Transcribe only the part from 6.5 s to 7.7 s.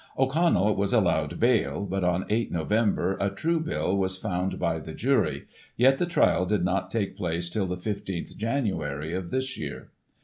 not take place till